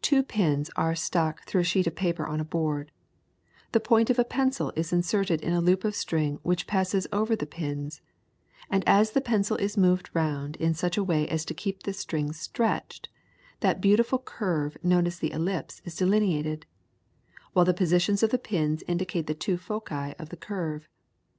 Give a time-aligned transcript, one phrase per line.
[0.00, 2.90] Two pins are stuck through a sheet of paper on a board,
[3.72, 7.36] the point of a pencil is inserted in a loop of string which passes over
[7.36, 8.00] the pins,
[8.70, 11.92] and as the pencil is moved round in such a way as to keep the
[11.92, 13.10] string stretched,
[13.60, 16.64] that beautiful curve known as the ellipse is delineated,
[17.52, 20.88] while the positions of the pins indicate the two foci of the curve.